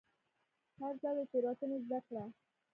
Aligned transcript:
هر 0.79 0.93
ځل 1.01 1.13
له 1.19 1.23
تېروتنې 1.31 1.77
زده 1.85 1.99
کړه. 2.07 2.23